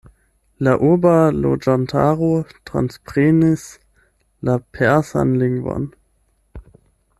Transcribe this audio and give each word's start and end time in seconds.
La 0.67 0.71
urba 0.87 1.11
loĝantaro 1.43 2.29
transprenis 2.71 3.67
la 4.51 4.57
persan 4.79 5.37
lingvon. 5.45 5.89